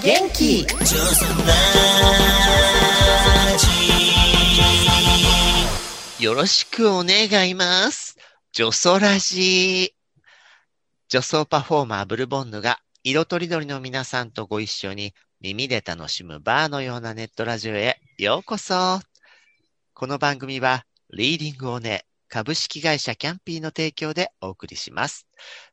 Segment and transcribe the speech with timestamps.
[0.00, 1.54] 元気ジョスラ
[6.18, 8.16] ジよろしくお願います。
[8.52, 9.94] 女装ラジ
[11.08, 12.80] 女装パフォーマーブルボンヌが
[13.10, 19.00] 色とりどりの皆さんとご一緒に耳で楽しむバーのようなネットラジオへようこそ。
[19.94, 20.84] この番組は
[21.14, 25.26] リーディングをね株式会社キャンピーの提供でお送りします。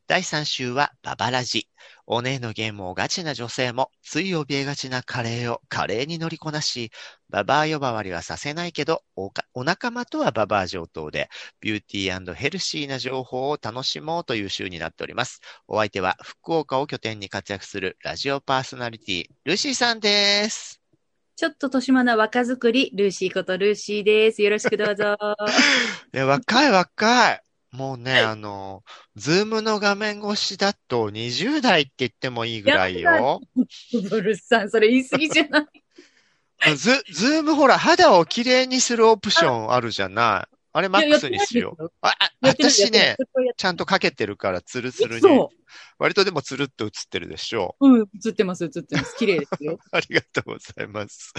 [0.08, 1.68] 第3週はババラジ。
[2.08, 6.92] お姉のゲームをガチな女性も、つい怯えがちな加齢を華麗に乗りこなし、
[7.30, 15.42] ババア呼ばわりはさせないけど、お仲間とはババア上等で、ビューティーヘルシーな情報を楽しもうという週になっております。
[15.68, 20.85] お相手は福岡を拠点に活躍するラジオパーソナリティ、ルシーさんです。
[21.36, 24.42] ちょっと年間な若作り、ルーシーことルーシーです。
[24.42, 25.18] よろしくどうぞ。
[26.14, 27.42] いや、若い若い。
[27.72, 28.84] もうね、あの、
[29.18, 33.42] ズームの画面越しだと20代って言ってもいいぐらいよ。
[34.10, 35.68] ブルスさん、 それ言い過ぎじゃな
[36.68, 36.76] い？
[36.78, 40.55] ズ、ズームほら、肌をきれいにするオプションあるじゃない。
[40.76, 41.90] あれマックスにしよう。
[42.02, 43.16] あ、私ね、、
[43.56, 45.22] ちゃんとかけてるからツルツルに。
[45.22, 45.50] そ
[46.00, 47.88] 割とでもツルっと映ってるでしょう。
[47.88, 49.16] うん、映ってます、映ってます。
[49.16, 49.76] 綺麗ですよ。
[49.76, 49.78] う。
[49.96, 51.34] ありがとうございます。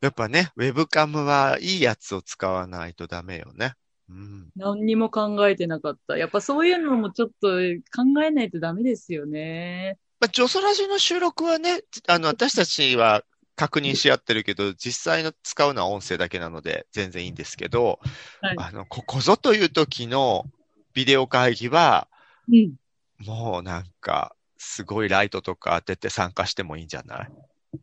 [0.00, 3.74] やっぱね、ウェブカムはいいやつを使わないとダメよね。
[4.08, 4.50] うん。
[4.56, 6.18] 何にも考えてなかった。
[6.18, 7.50] やっぱそういうのもちょっと
[7.94, 9.98] 考えないとダメですよね。
[10.18, 13.22] まあ、ジョソラジの収録はね、あの、私たちは
[13.56, 18.00] 確認し合ってるけど、実際の使うのは音声だけなので全然いいんですけど、
[18.40, 20.44] はいあの、ここぞという時の
[20.92, 22.08] ビデオ会議は、
[22.50, 22.74] うん。
[23.18, 27.28] もうなんか、すごいライトとか当てて参加してもいいんじゃない？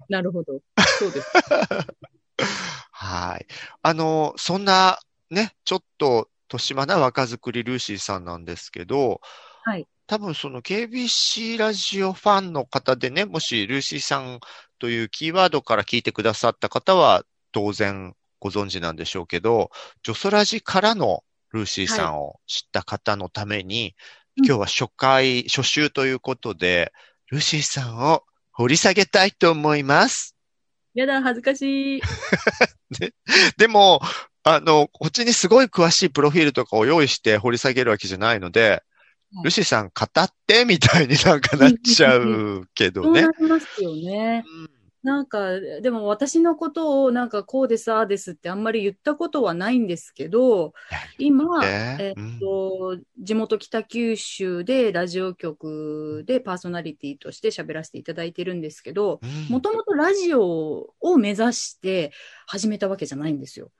[0.09, 0.59] なるほど。
[0.99, 1.27] そうです。
[2.91, 3.45] はい。
[3.81, 9.21] あの、そんなね、ちょっと年間な若作りルーシーさんなんですけど、
[9.63, 9.87] はい。
[10.07, 14.39] 多分その KBC ラジオファンの方でね、もしルーシーさん
[14.81, 19.69] というキーワードから聞いてくださった方は当然ご存知なんでしょうけど、
[20.01, 26.93] ジョソラジからのルーシーさんを知った方のために、うん今日は初回、初週ということで、
[27.29, 30.37] ルーシーさんを掘り下げたいと思います。
[30.93, 32.01] やだ、恥ずかしい。
[33.57, 33.99] でも、
[34.43, 38.81] あの、こっちにすごい詳しいプロフィールとかを用意して掘り下げるわけじゃないので、はい
[39.43, 43.21] ルシーさん語ってみたいになんかなっちゃうけどね。
[43.21, 43.31] そうな。
[43.39, 44.43] りますよね。
[45.03, 50.73] なんか、でも私のことをなんかこうです、ああですってあんまり言ったことはないんですけど、
[51.17, 52.35] 今、えうん。
[52.35, 59.51] っと、地元北九州でラジオ局でパーソナリティとして喋らせていただいてるんですけど、うん。
[59.51, 62.11] もともとラジオを目指して
[62.45, 63.71] 始めたわけじゃないんですよ。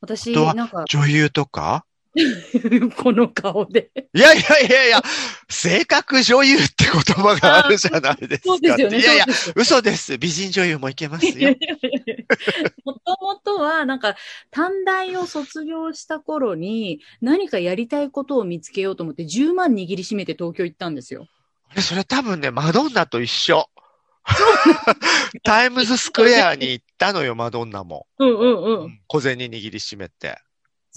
[0.00, 1.84] 私、なんか、女優とか？
[2.96, 3.90] この顔で。
[4.12, 5.02] いやいやいやいや、
[5.48, 8.48] 性格女優って言葉があるじゃないですか。
[8.48, 8.98] そうですよね。
[8.98, 10.18] いやいや嘘です。
[10.18, 11.54] 美人女優もいけますよ。
[12.84, 14.16] もともとは、なんか、
[14.50, 21.26] 短大を卒業した頃に、何かやりたいことを見つけようと思って、10万握りしめて東京行ったんですよ。
[21.80, 23.68] それ多分ね、マドンナと一緒。
[25.42, 28.06] タイムズスクエアに行ったのよ、マドンナも。
[28.18, 29.00] うんうんうん。
[29.06, 30.38] 小銭握りしめて。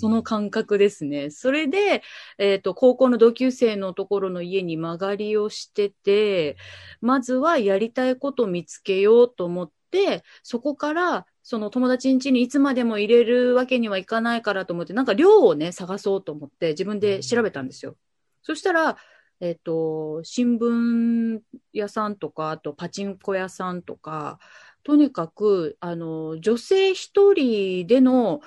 [0.01, 1.29] その感覚ですね。
[1.29, 2.01] それで、
[2.39, 6.57] えっ、と、高校の同級生のところの家に間借りをしてて、
[7.01, 17.95] まずはやりたいことを見つけようと思って、そこから、その友達ん家にいつまでも入れるわけにはいかないからと思って、なんか寮をね、探そうと思って自分で調べたんですよ。
[18.41, 18.97] そしたら、
[19.40, 21.41] えっ、と、新聞
[21.73, 24.40] 屋さんとか、あとパチンコ屋さんとか、
[24.84, 28.41] とにかく、あの、女性一人での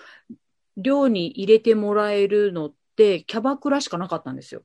[0.77, 4.62] 寮に入れてもらえるのって、キャバクラしかなかったんですよ。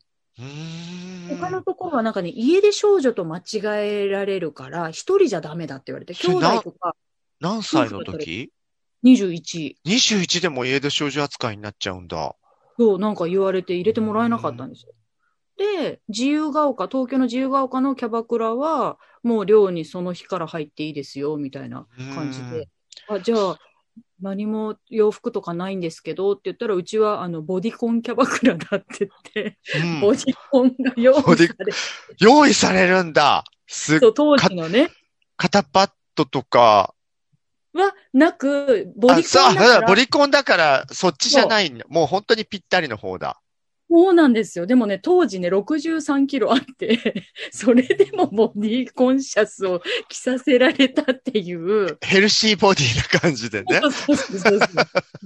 [1.30, 3.44] 他のところはなんかね、家出少女と間違
[3.86, 6.96] えられるから、一人じゃダメだって言われて、兄弟とか
[7.40, 8.52] 何歳の時
[9.04, 12.36] ？21、?21 でも家出少女扱いになっちゃうんだ。
[12.78, 14.94] そう、なんか言われて入れてもらえなかったんですよ。
[15.58, 21.86] で、自由が丘、東京の自由が丘のキャバクラは、もう寮にその日から入っていいですよ、みたいな
[22.16, 22.70] 感じで。
[23.10, 23.60] あ、じゃあ、
[24.22, 31.56] 何も洋服とかないんですけどって言ったら、うちはあのボディコンキャバクラだって言って、うんボディコンが用意されて、
[32.20, 33.44] 用意されるんだ。
[33.68, 34.90] すっそう当時のね、
[35.38, 36.94] 肩パッドとか。
[37.74, 41.86] はなく、ボデあ、ィそう、コンだから、ボディコンだから、そっちじゃないんだ。
[41.88, 43.40] もう本当にぴったりの方だ。
[43.90, 44.68] そうなんですよ。
[44.68, 53.80] でもね、当時ね、63キロあって、 それでもボディコンシャスを着させられたっていう、ヘルシーボディな感じでね。
[53.82, 54.60] そうそうそう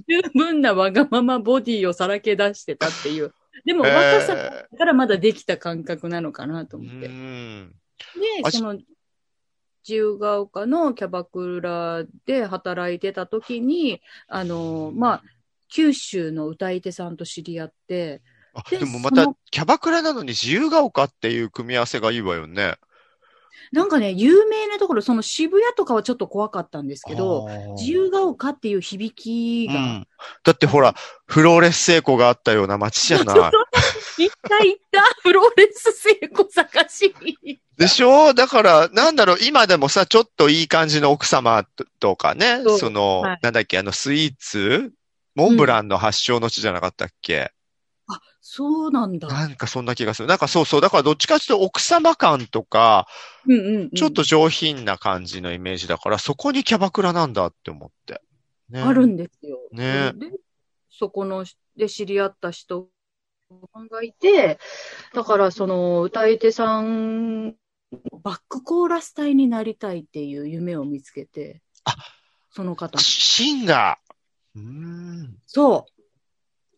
[0.07, 3.33] 十分なわがままボディをさらけ出してたっていう。
[3.65, 7.07] でも若さえからまだできた感覚なのかなとー思って。
[7.07, 7.75] うん。
[8.15, 15.23] で、あその、自由が丘のキャバクラで働いてた時に、あの、まあ、
[15.67, 18.21] 九州の歌い手さんと知り合って、
[18.53, 22.75] あ、ででもまたキャバクラなのに自由が丘っていう組み合わせがいいわよね。
[23.71, 30.07] なんかね、有名なところ、その渋谷とかはちょっと怖かったんですけど、自由が丘っていう響きが、うん。
[30.43, 30.93] だってほら、
[31.25, 33.35] フローレス聖子があったような街じゃない。
[33.35, 33.51] 行っ
[34.47, 37.15] た行った、 フローレス聖子探し。
[37.43, 37.59] に。
[37.77, 38.35] でしょ？
[38.35, 43.39] だから、なんだろう、今でもさ、ちょっといい感じの奥様ととかね、その、はい。
[43.41, 44.91] なんだっけ、あの、スイーツ？
[45.33, 47.51] モンブランの発祥の地じゃなかったっけ、
[48.07, 49.27] あ、そうなんだ。
[49.27, 50.27] なんかそんな気がする。
[50.27, 50.81] なんかそうそう。
[50.81, 53.07] だからどっちかっていうと奥様感とか、
[53.47, 53.89] うんうん、うん。
[53.91, 58.21] ちょっと上品な感じのイメージだから、そこにキャバクラなんだって思って。
[58.69, 59.59] ね、あるんですよ。
[59.71, 60.31] ねで、
[60.89, 61.45] そこの、
[61.77, 62.87] で知り合った人
[63.89, 64.59] がいて、
[65.13, 67.55] だからその歌い手さん、
[68.23, 71.95] バックコーラス隊になりたいっていう夢を見つけて、あ
[72.51, 72.99] その方。
[72.99, 74.59] シンガー。
[74.59, 75.37] うーん。
[75.45, 75.92] そう。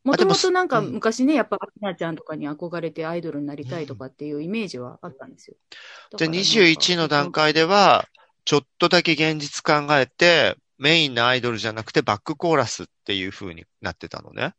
[0.05, 5.55] もとももとなんかうん昔ね、やっぱ、アキナちゃんとかに憧れてアイドルになりたいとかっていうイメージはあったんですよ。
[5.71, 8.07] じゃあだからなんか21の段階では、
[8.45, 14.53] ちょっとだけ現実考えて、メインのアイドルじゃなくてバックコーラスっていう風になってたのね。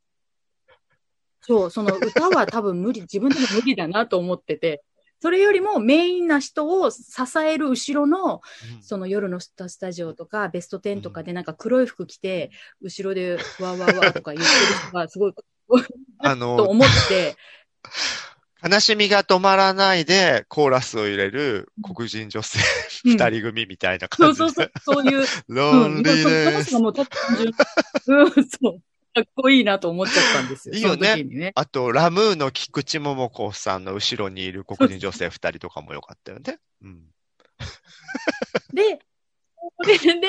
[1.42, 4.82] そう、その歌は多分無理、自分でも無理だなと思ってて、
[5.26, 7.00] それよりもメインな人を支
[7.44, 8.42] える後ろの、
[8.80, 15.34] その夜のスタスタジオとか、ベスト10とかでなんか黒い服着て、後ろでわーわーわーとか言ってる人がすごい、
[16.18, 17.34] あとの、思って、
[18.62, 22.60] 悲しみが止まらないでコーラスを入れる黒人女性
[23.04, 23.10] うん。
[23.10, 24.44] 二人組みたいなそ感じで。
[24.44, 26.56] うそうそう。、そういう、 ロうん、ンリそー
[28.06, 28.80] うん、そう。
[29.16, 30.74] かっこいいなと思っちゃったんですよ。
[30.74, 31.52] いいよねね。
[31.54, 36.58] あと、ラムーの菊池桃子さんの後ろにいる黒人女性二人とかもよかったよね。
[36.82, 37.00] うん。
[38.74, 38.98] で、
[39.82, 40.28] それで、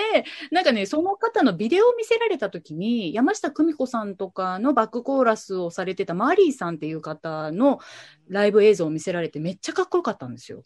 [0.51, 7.79] なんかね、その方のビデオを見せられたときに、山下久美子さんとかのバックコーラスをされてたマリーさんっていう方の
[8.29, 10.63] ライブ映像を見せられてめっちゃかっこよかったんですよ。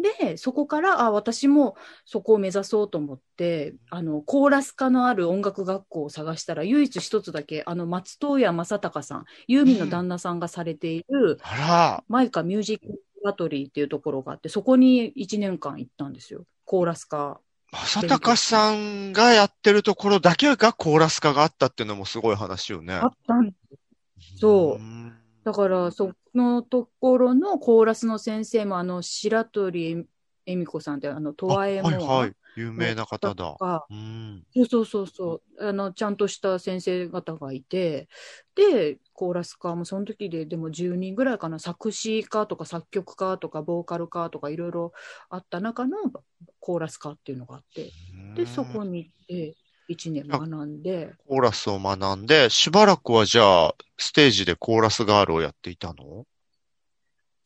[0.00, 16.44] で、そこから、あ、私もそこを目指そうと思って、あの、コーラス科のある音楽学校を探したら、唯一一つだけ、あの、松任谷正隆さん、ユーミンの旦那さんがされている、あら、マイカミュージックバトリーっていうところがあって、そこに1年間行ったんですよ。
[16.64, 17.40] コーラス科。
[17.72, 22.94] 正隆さんがやってるところだけがコーラス化があったっていうのもすごい話よね。
[22.94, 23.52] あったん
[24.38, 25.12] そううん
[25.44, 30.06] だから、そのところのコーラスの先生も、あの、白鳥
[30.46, 32.32] 恵美子さんって、あの、トワエモはいはい。
[32.56, 33.60] 有名な方だ。
[33.90, 34.46] うん。
[34.54, 38.08] そうそうそうそう、あの、ちゃんとした先生方がいて、
[38.54, 44.92] で、コーラス科もその時で、でも10人ぐらいかな、作詞家とか作曲家とか、ボーカル家とか、いろいろ
[45.30, 45.98] あった中の
[46.60, 47.94] コーラス科っていうのがあって、
[48.34, 49.56] で、そこに行って、
[49.88, 56.26] 1年学んで、コーラスを学んで、しばらくはじゃあ、ステージでコーラスガールをやっていたの？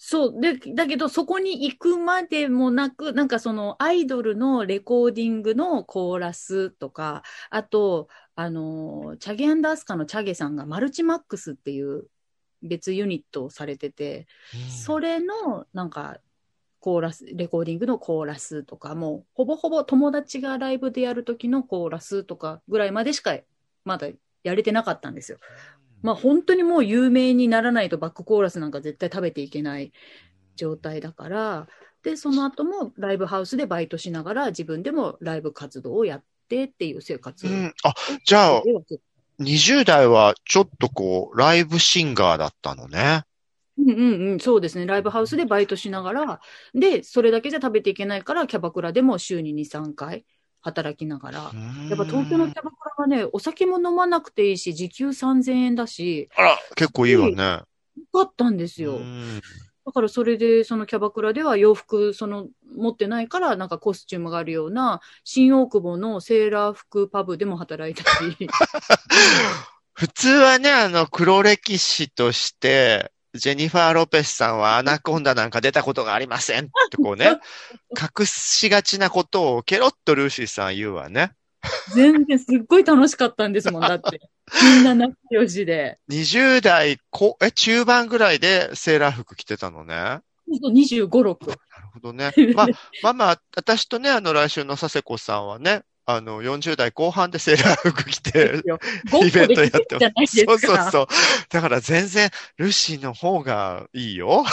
[0.05, 0.41] そう。
[0.41, 12.09] で、だけど、そこに行くまでもなく、なんかそのアイドルのレコーディングのコーラスとか、あと、あの、チャゲアンダースカのチャゲさんがマルチマックスっていう
[12.63, 14.27] 別ユニットをされてて、
[14.85, 16.19] それのなんか
[16.83, 23.39] コーラス、レコーディングのコーラスとか、もうほぼほぼ友達がライブでやる時のコーラスとかぐらいまでしか
[23.85, 24.09] まだ
[24.43, 25.39] やれてなかったんですよ。
[26.03, 29.93] まあ本当にもう有名にならないとバックコーラスなんか絶対食べていけない
[30.57, 31.69] 状態だから、
[32.03, 37.49] で、その後もライブハウスでバイトしながら自分でもライブ活動をやってっていう生活を。
[37.49, 37.75] うん。
[37.85, 38.63] あ、じゃあ、
[39.39, 43.23] 20代はちょっとこう、ライブシンガーだったのね。
[43.79, 44.87] うんうんうん、そうですね。
[44.87, 46.41] ライブハウスでバイトしながら、
[46.75, 50.25] で、それだけじゃ食べていけないから、キャバクラでも週に2、3回
[50.61, 51.39] 働きながら。
[51.39, 51.53] やっ
[51.97, 57.63] ぱ東京のキャバクラはね、お酒も飲まなくていいし、時給3000円だし、あら、結構いいわね。
[57.97, 58.97] よかったんですよ。
[58.97, 59.41] うん
[59.85, 68.37] だからそれで、そのキャバクラでは洋服、その、持ってないから、なんかコスチュームがあるような、新大久保のセーラー服パブでも働いたし、
[69.93, 77.39] 普通はね、あの、黒歴史として、ジェニファー・ロペスさんはアナコンダなんか出たことがありませんってこうね、
[78.19, 81.33] 隠しがちなことをケロッとルーシーさん言うわね。
[81.95, 84.21] 全然すっごい楽しかったんですもん、だって。
[84.63, 85.99] みんな仲良しで。
[86.11, 89.95] 20代こ、え、中盤ぐらいでセーラー服着てたのね。
[89.95, 91.47] なほんと25、6。
[91.51, 91.57] る
[91.93, 92.33] ほどね。
[92.55, 92.67] まあ、
[93.03, 95.83] まあまあ、私とね、あの、来週の佐世子さんはね、
[96.17, 98.63] あの、40代後半でセーラー服着て、
[99.27, 100.59] イベントやってるじゃないですか。
[100.59, 101.07] そうそうそう。
[101.49, 104.45] だから全然、ルシーの方がいいよ。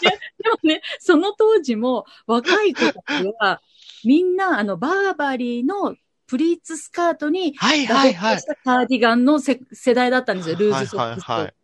[0.00, 0.08] で
[0.50, 3.60] もね、その当時も若い子たちは、
[4.04, 10.56] みんな、あの、バーバリーのプリーツスカートに、はいガはいはいカーディガンのせ世代だったんですよ。
[10.56, 11.54] ルーズソックスはい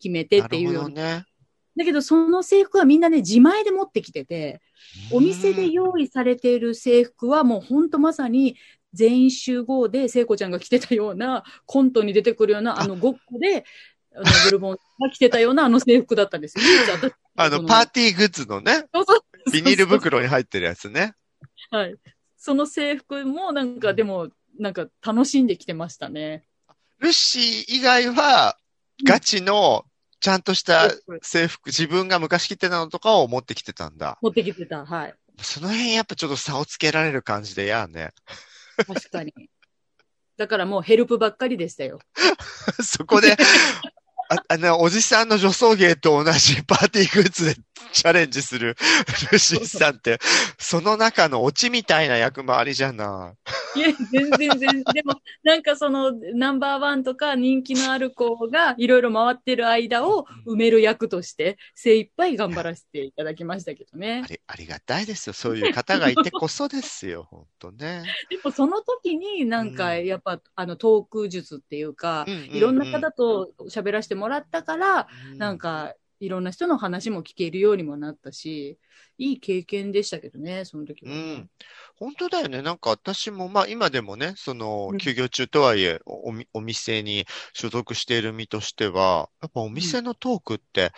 [0.00, 1.18] 決めてっていうような。
[1.18, 1.24] ね。
[1.78, 4.60] だけど、その制服はみんなね、自前で持ってきてて、
[5.10, 8.56] お店で用意されている制服はもうほんとまさに
[8.92, 13.64] 全員集合で聖子ちゃんが着てたようなコントに出てくるようなあのごっこで、
[14.14, 16.64] あのブルボンが着てたようなあの制服だったんですよ。
[17.36, 18.84] あの、パーティーグッズのね、
[19.52, 21.14] ビニール袋に入ってるやつね。
[21.70, 21.94] はい。
[22.36, 26.42] その制服もなんかでも、なんか楽しんできてましたね。
[26.98, 28.56] ルシー以外は、
[29.04, 29.84] ガチの、
[30.20, 30.90] ちゃんとした
[31.22, 34.18] 制服、自分が昔着てたのとかを持ってきてたんだ。
[34.20, 34.84] 持ってきてた。
[34.84, 35.14] はい。
[35.40, 38.10] その辺やっぱちょっと差をつけられる感じでやね。
[38.86, 39.32] 確かに。
[40.36, 42.00] だからもうヘルプばっかりでしたよ。
[42.82, 43.36] そこで、
[44.30, 47.60] ああの、おじさんの女装芸と同じパーティーグッズで
[47.92, 48.76] チャレンジする
[49.32, 50.18] ルシーさんって、
[50.58, 53.34] その中のオチみたいな役回りじゃな
[53.74, 54.84] いや、全然全然。
[54.92, 64.00] でも、なんかその、ナンバーワンとか人気のある子がいろいろ回ってる間を埋める役として、精一杯頑張らせていただきましたけどい。
[64.00, 64.26] ねあ。
[64.26, 65.32] り、ありがたいですよ。
[65.32, 67.28] そういう方がいてこそですよ。
[67.30, 68.04] 本当ね。
[68.30, 78.78] でもその時になんか、うんやっぱ、あの、トーク術っていうか、いろんな方と喋らせてもらったから、なん、か、いろんな人の話も聞けるようにもなったし、
[79.18, 81.12] いい経験でしたけどね、その時は。
[81.12, 81.50] ね、うん。
[81.96, 82.62] 本当だよね。
[82.62, 84.98] なんか私も、まあ今でもね、そのう、ん。
[84.98, 90.92] 休業中とはいえ、おみ、お店に所属している身としては、やっぱお店のトークって、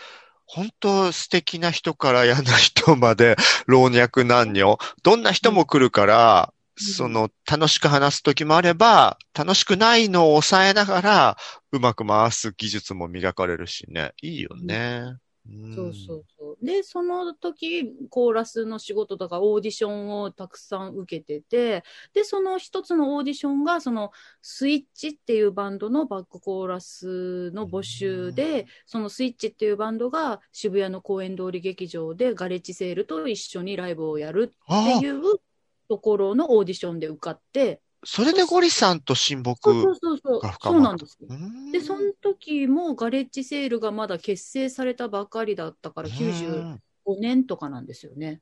[0.46, 3.36] 本当素敵な人から嫌な人まで、
[3.66, 11.36] 老若男女、どんな人も来るから、うんその、楽しく話す時もあれば、楽しくないのを抑えながら、
[11.72, 14.12] うまく回す技術も磨かれるしね。
[14.22, 15.16] いいよね。
[15.48, 16.64] うんそうそうそう。
[16.64, 21.82] で、その時、コーラスの仕事とかオーディションをたくさん受けてて、
[22.12, 35.22] で、その一つのオーディションが、そのスイッチっていうバンドのバックコーラスの募集で、そのスイッチっていうバンドが渋谷の公園通り劇場でガレッジセールと一緒にライブをやるっていう
[35.90, 40.40] ところのオーディションで受かって、それでゴリさんと親睦そうそうそうそう。
[40.40, 40.88] が、深そうまった。
[40.90, 41.26] なんですよ。
[41.28, 41.72] うん。
[41.72, 46.64] で、その時もガレッジセールがまだ結成されたばかりだったから、90、
[47.04, 48.40] 5年とかなんですよね。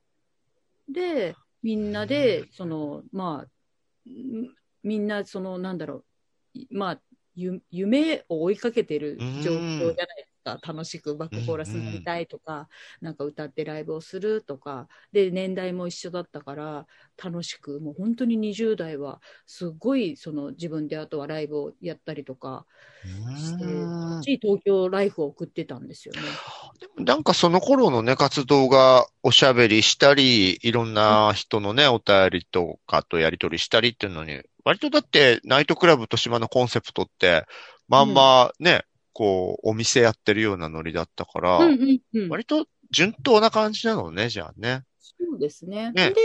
[0.87, 4.47] で、みんなで、その、まあ、ん
[4.83, 6.05] みんな、その、なんだろ
[6.53, 7.01] う、いまあ、
[7.35, 10.73] ゆ夢を追いかけてる状況じゃないですか。
[10.73, 12.67] 楽しくバックコーラスになりたいとか、
[13.01, 16.87] なんか歌ってライブをするとか、で、年代も一緒だったから、
[17.23, 22.65] 楽しく、もう本当に20代は、すごい、その、自分であとはライブをやったりとか
[23.37, 23.63] して、
[24.23, 26.21] しい東京ライフを送ってたんですよね。
[26.97, 37.45] なんかその頃のね、活動がおしゃべりしたり、いろんな人のね、お便りとかとやり取りしたりっていうのに、割とだってナイトクラブと島のコンセプトって、
[37.87, 38.83] まんまね、
[39.19, 42.29] こう、お店やってるようなノリだったから、うんうんうん。
[42.29, 44.85] 割と順当な感じなのね、じゃあね。
[45.01, 45.91] そうですね。
[45.91, 46.15] ねで、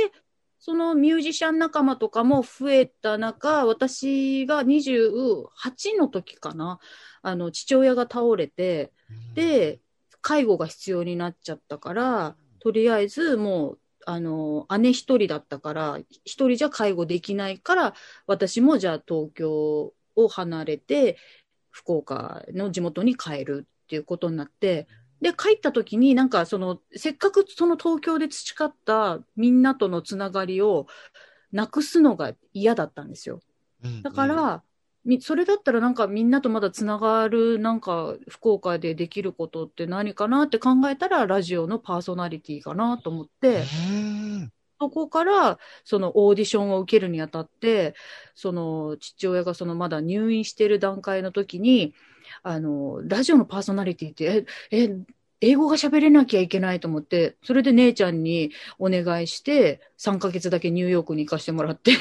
[0.61, 6.79] そのミュージシャン仲間とかも増えた中、私が28の時かな、
[7.23, 8.93] あの、父親が倒れて、
[9.35, 9.81] で、
[10.21, 17.95] 介護が必要になっちゃったから、とりあえずもう、あの、姉一人だったから、一人じゃ介護できないから、
[18.29, 21.17] 私もじゃあ東京を離れて、
[21.75, 24.87] 福岡の地元に帰るっていうことになって、
[25.21, 30.87] で、帰った時になんかその、せっかくその東京で培ったみんなとのつながりを
[31.51, 33.41] なくすのが嫌だったんですよ。
[33.83, 34.63] うんだから、
[35.05, 47.95] みそれだったらなんかみんなとまだつながるなんか福岡でできることって何かなって考えたらラジオのパーソナリティかなと思って、うんそこからそのオーディションを受けるにあたって、
[48.35, 51.95] その父親がそのまだ入院してる段階の時に、
[52.43, 54.97] あの、ラジオのパーソナリティって、え、え、
[55.41, 61.93] 英語が喋れなきゃいけないと思って、それで姉ちゃんにお願いして、3ヶ月だけニューヨークに行かせてもらって、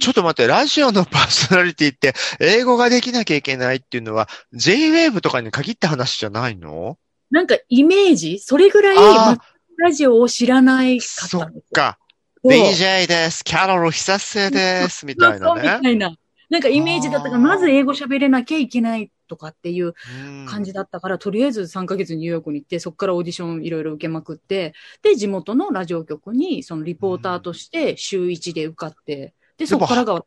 [0.00, 6.98] ちょっと待って、ラジオのパーソナリティって、英語ができなきゃいけないっていうのは、J-Wave とかに限った話じゃないの？
[7.30, 8.38] なんかイメージ？
[8.40, 9.38] それぐらい、
[9.78, 11.68] ラジオを知らないかっそったんですよ。
[11.72, 11.98] か。
[12.44, 13.44] DJ です。
[13.44, 15.06] キャロル久瀬です。
[15.06, 15.92] みたいなそうみたね。
[15.92, 16.12] いな。
[16.50, 19.94] なんかイメージだったから、まず英語喋れなきゃいけないとかっていう
[20.26, 30.24] うん感じだったから、とりあえず3ヶ月ニューヨークに行って、そこからオーディションいろいろ受けまくって、で、地元のラジオ局に、そのリポーターとして週1で受かって、で、そこからが、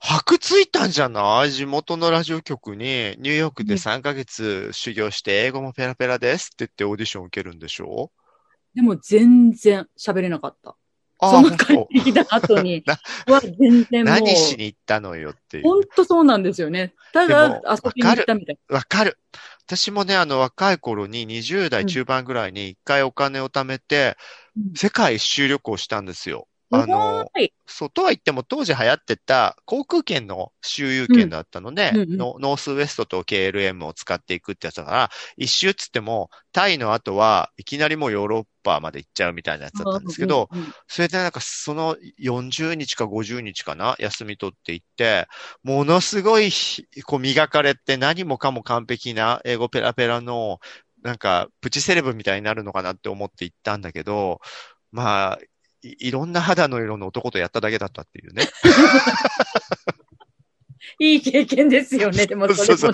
[0.00, 1.52] 箔ついたんじゃない？
[1.52, 8.10] 地元のラジオ局にニューヨークで3ヶ月修行して英語もペラペラですって言ってオーディション受けるんでしょ？
[8.74, 10.76] でも全然喋れなかった。
[11.18, 12.98] あその帰ってきた後にな、
[13.32, 16.94] は全然もう、何しに行ったのよっていう本当そうなんですよね。
[17.12, 19.18] ただ遊びに行ったみたいわかる。
[19.66, 24.36] 私もね、あの、若い頃に20代中盤ぐらいに一回お金を貯めて、うん
[24.74, 26.48] 世界一周旅行したんですよ。
[26.70, 26.82] な。
[26.82, 27.52] あの、はい。
[27.66, 45.26] そう、とは言っても当時流行ってた航空券の周遊券だったので、うんうんうんのノースウエストと KLM を使っていくってやつだから、一周っつっても、タイの後はいきなりもうヨーロッパまで行っちゃうみたいなやつだったんですけど、うんうんうんそれでなんかその40日か50日かな休み取っていって、
[45.62, 50.60] ものすごいひこう磨かれて何もかも完璧な英語ペラペラの
[51.02, 54.40] なんかプチセレブみたいになるのかなって思って行ったんだけど、
[54.92, 55.38] まあ、
[55.82, 58.48] いいろんな肌の色の男とやっただけだったっていうね。
[60.98, 62.64] いい経験ですよね、 でもそれも。
[62.64, 62.92] そうそう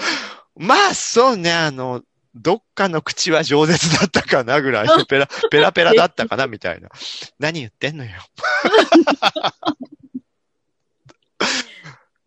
[0.56, 2.02] まあそうね、あの、
[2.34, 6.88] どっかの口は饒舌だったかなぐらい、ペラ、ペラペラだったかなみたいな。
[7.38, 8.10] 何言ってんのよ。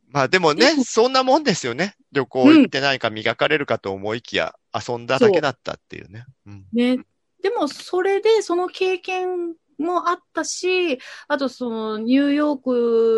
[0.09, 1.95] まあでもね、そんなもんですよね。
[2.13, 6.25] 旅行行って何か磨かれるかと思いきや、遊んだだけだったっていうね。
[6.45, 6.65] うん。
[6.71, 6.99] ね。
[7.43, 12.61] でも、それで、その経験もあったし、あと、その、ニューヨー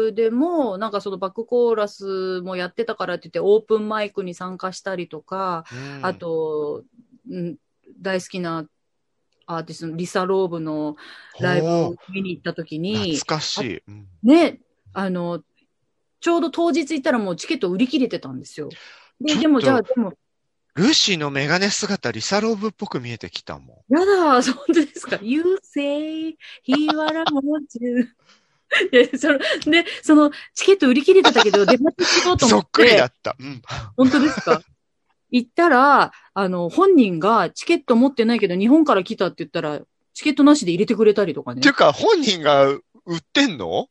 [0.10, 6.84] クでも、なんかそのバックコーラスもやってたからって言って、オープンマイクに参加したりとか、うんあ、と、
[7.30, 7.58] うん、
[8.02, 8.68] 大好きな
[9.46, 10.98] アーティストのリサ・ローブの
[11.40, 13.84] ライブほを見に行った時うに懐、かしい。
[13.88, 14.60] うんね、
[14.94, 15.42] あの、
[16.20, 18.70] ちょうど当日行ったらもうチケット売り切れてたんですよ。
[19.22, 20.14] で、でもじゃあ、でも、
[20.78, 27.66] ルーシーのメガネ姿、リサローブっぽく見えてきたもやだ、本当ですか ?You say he wanna want.
[28.92, 32.50] で、その、で、その、チケット売り切れてたけど、出待ちしようとん。
[32.50, 33.36] 思っ、そってくりだった。
[33.40, 33.62] うん。
[33.96, 34.62] 本当ですか？
[35.32, 39.80] 行ったら、あの、本人がチケット持ってないけど、日本から来たって言ったら、
[40.14, 41.72] チケットなしで入れてくれたりとかねってい。
[41.72, 42.82] うか、本人が売
[43.18, 43.88] ってんの？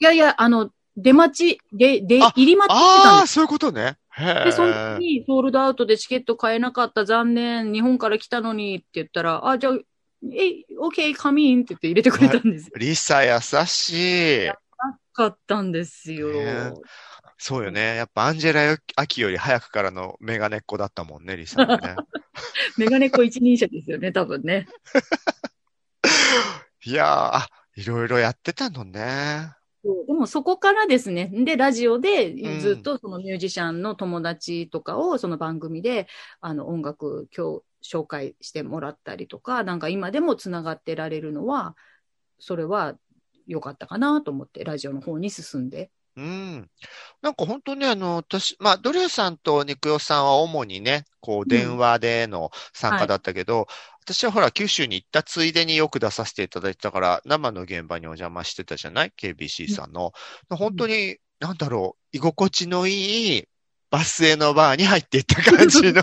[0.00, 3.96] いやいや、あの、出待ち、で、で、あ入り待ちしてたんああ、そういうことね。
[4.20, 5.00] へで、そのえ時。
[5.00, 9.78] にソールドアウトでチケット買えなかった、残念、日本から来たのにって言ったら、あ、じゃあ、
[10.32, 12.72] え、OK, come in って言って入れてくれたんですよ。
[12.76, 14.50] リサ優しい。
[15.12, 16.32] かったんですよ。
[16.32, 16.72] ね
[17.42, 17.96] そうよね。
[17.96, 21.96] やっぱアンジェラ・アキより早くからのメガネっ子だったもんね、リサもね。
[22.76, 24.66] メガネっ子一人者ですよね、多分ね。
[26.84, 29.52] いやー、あいろいろやってたのね。
[29.82, 36.06] でもそこからですね、で、ラジオでうんずっとそのミュージシャンの友達とかをその番組で、
[36.40, 41.76] あの音楽今日紹介してもらったりとか、なんか今でもつながってられるのは、
[42.38, 42.94] それは
[43.46, 45.90] 良かったかなと思って、ラジオの方に進んで。
[46.16, 46.70] うん。
[47.22, 53.68] なんか本当にあの、私、まあ、ドリューさんとニクヨさんは主にね、こう、電話での参加だったけど、
[54.04, 60.12] 私はほら、九州に行ったついでによく出させていただいてたから、生の現場にお邪魔してたじゃない ?KBC さんの。
[60.48, 63.48] 本当に、なんだろう、居心地のいい
[63.90, 66.02] バスへのバーに入っていった感じの、よ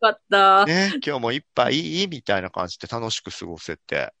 [0.00, 0.66] かった。
[0.66, 4.12] ね、今日も一杯いいみたいな感じで楽しく過ごせて。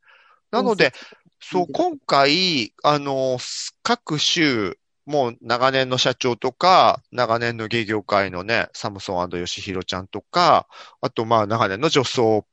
[0.50, 0.92] なので、
[1.40, 3.38] そう、今回、あの、
[3.82, 10.66] 各州、もう長年の社長とか、長年の芸業界のね、サムソン吉弘ちゃんとか、
[11.00, 12.44] あとまあ長年の女装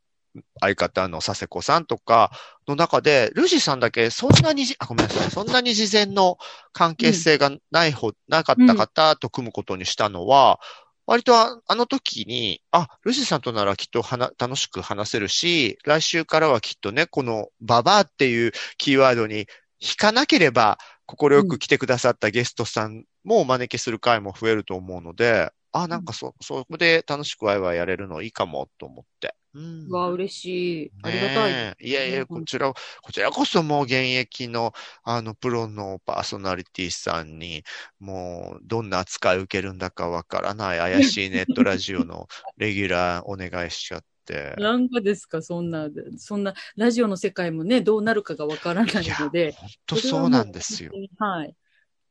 [0.59, 2.31] 相方の佐世子さんとか
[2.67, 6.37] の中で、ルーシーさんだけそんなにじ、あ、ごめんなさい、そんなに事前の
[6.71, 10.59] 関係性がないほ、なかった方と組むことにしたのは、
[11.05, 14.03] 割とああの時に、あ、ルーシーさんとならきっと
[14.37, 19.47] 楽しく話せるし、来週からはきっとね、このババアっていうキーワードに
[19.79, 29.35] 引かなければ、心よく来てくださったゲストさんもお招きする回も増えると思うので、あ、なんかそ、そこで楽しくワイワイやれるのいいかもと思って。
[29.53, 30.45] うんうわ、嬉し
[30.85, 30.91] い。
[31.03, 31.75] ありがたい。
[31.79, 37.63] いやいや、うんこちら、こちらこそもう現役の、あの、プロのパーソナリティさんに、
[37.99, 44.55] もう、どんな扱い受けるんだかわからない怪しいネットラジオのレギュラーお願いしちゃって。
[44.57, 50.91] なんかですか、そんな、そんな、ラジオの世界もね、どうなるかがわからないので、本当そうなんですよ。
[51.17, 51.55] はい。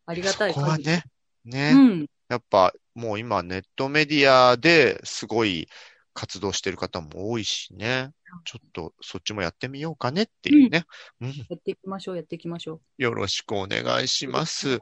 [0.07, 1.05] ありがたいそこはね、
[1.45, 2.07] ね、うん。
[2.29, 5.69] やっぱもう今ネットメディアですごい、
[6.15, 8.11] 活動してる方も多いしね。
[8.45, 10.85] ちょっとそっちもやってみようかねっていうね。
[11.23, 11.29] うん。
[11.29, 14.79] やっていきましょう、やっていきましょよろしくお願いします。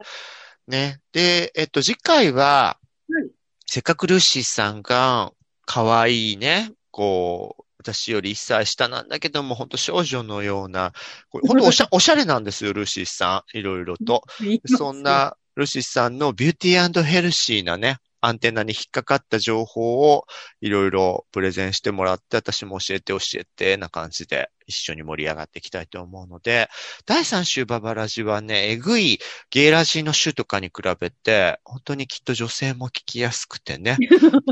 [0.66, 1.00] ね。
[1.12, 3.30] で、えっと、次回は、はい
[3.72, 5.32] せっかくルーシーさんが、
[5.64, 10.92] 可愛いね、こう、私より一歳下なんだけども、本当少女のような、
[11.30, 13.58] これ 本当おしゃ、おしゃれなんですよ、ルーシーさん。
[13.58, 14.24] いろいろと。
[14.66, 15.02] そん。
[15.02, 20.26] な、ルシさんのビューティーヘルシーなね、アンテナに引っかかった情報を
[20.60, 26.68] いろいろプレゼンしてもらって、私も教えて教えてな感じで一緒に盛り上がっていきたいと思うので、
[27.06, 29.18] 第3週ババラジはね、えぐい
[29.50, 33.96] ゲイラジの週とかに比べて、本当にきっと女性も聞きやすくてね、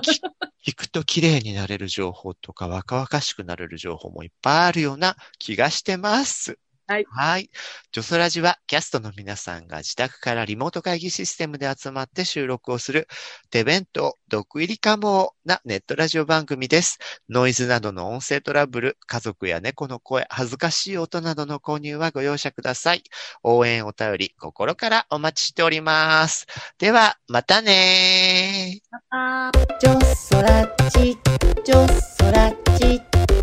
[0.03, 0.21] き
[0.73, 6.59] 聞くと綺麗になれる情報とか若々しくなれる情報もいっぱいあるような気がしてます。
[6.89, 7.05] はい。
[7.11, 7.51] はい。
[7.93, 13.09] ジョソラジはキャストの皆さんが自宅からリモート会議システムで集まって収録をする
[13.51, 16.99] 手弁当、毒入りかもなネットラジオ番組です。
[17.29, 23.03] ノイズなどの音声トラブル、家族や猫の声、恥ずかしい音などの購入はご容赦ください。
[23.43, 26.47] 応援お便り心からお待ちしております。
[26.79, 28.99] では、またねー。
[29.11, 31.19] あジョソラジ
[31.65, 32.99] ジョソラジ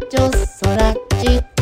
[0.09, 1.54] ジョソラジ